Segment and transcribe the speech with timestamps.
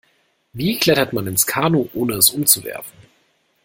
[0.51, 2.97] Wie klettert man ins Kanu, ohne es umzuwerfen?